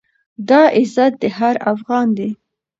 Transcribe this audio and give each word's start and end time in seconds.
دا 0.49 0.61
عزت 0.77 1.11
د 1.21 1.23
هر 1.37 1.55
افــــغـــــــان 1.71 2.07
دی، 2.17 2.29